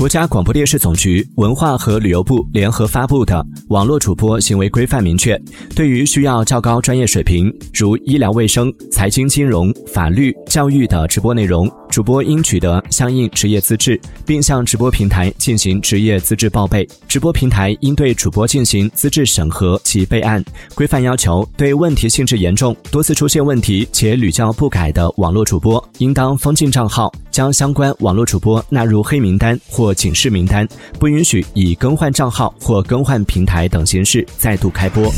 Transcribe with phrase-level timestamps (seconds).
[0.00, 3.34] 国家广播电视总局、文化和旅游部联合发布的
[3.68, 5.38] 《网络主播行为规范》明确，
[5.76, 16.88] 对于需要较高专业水平，如医疗卫生、财经金融、法律、教育的直播内容，主播应取得相应职业资质，并向直播平台进行职业资质报备。
[17.06, 20.42] 直播平台应对主播进行资质审核及备案。
[20.74, 29.94] 规范要求，对问题性质严重、多次出现问题且屡教不改的网络主播，应当封禁账号，将相关网络主播纳入黑名单或。
[30.00, 30.66] 警示名单，
[30.98, 35.10] 不允许以更换账号或更换平台等形式再度开播。